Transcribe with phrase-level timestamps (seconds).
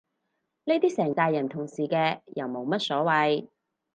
[0.63, 3.49] 呢啲成咋人同時嘅又冇乜所謂